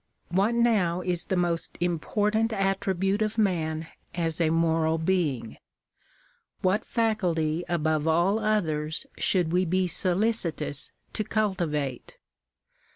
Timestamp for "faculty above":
6.83-8.07